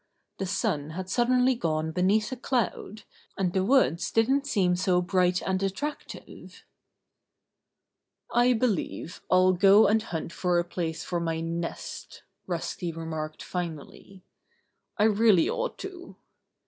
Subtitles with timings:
[0.39, 3.03] The sun had suddenly gone beneath a cloud,
[3.37, 6.65] and the woods didn't seem so bright and attractive.
[8.31, 14.23] "I believe I'll go and hunt for a place for my nest," Rusty remarked finally.
[14.97, 16.15] "I really ought to."